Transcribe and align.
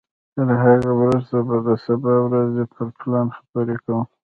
تر 0.33 0.47
هغه 0.63 0.91
وروسته 1.01 1.37
به 1.47 1.55
د 1.67 1.69
سبا 1.85 2.13
ورځې 2.25 2.63
پر 2.73 2.85
پلان 2.99 3.27
خبرې 3.37 3.77
کوو. 3.83 4.01